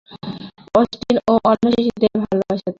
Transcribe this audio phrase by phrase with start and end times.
[0.75, 2.69] Austen ও অন্য শিশুদের ভালবাসা দেবেন।